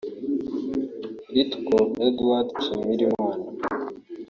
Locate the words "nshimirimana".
2.55-3.35